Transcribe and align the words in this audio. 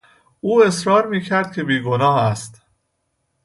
او 0.41 0.63
اصرار 0.63 1.07
میکرد 1.07 1.53
که 1.53 1.63
بیگناه 1.63 2.17
است. 2.23 2.61